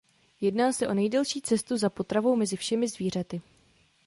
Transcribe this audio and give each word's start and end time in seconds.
Jedná 0.41 0.73
se 0.73 0.87
o 0.87 0.93
nejdelší 0.93 1.41
cestu 1.41 1.77
za 1.77 1.89
potravou 1.89 2.35
mezi 2.35 2.55
všemi 2.57 2.87
zvířaty. 2.87 3.41